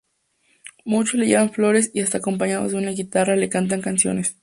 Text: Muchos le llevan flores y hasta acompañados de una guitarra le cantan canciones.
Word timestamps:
Muchos 0.83 1.13
le 1.13 1.27
llevan 1.27 1.51
flores 1.51 1.91
y 1.93 2.01
hasta 2.01 2.17
acompañados 2.17 2.71
de 2.71 2.77
una 2.79 2.89
guitarra 2.89 3.35
le 3.35 3.49
cantan 3.49 3.83
canciones. 3.83 4.35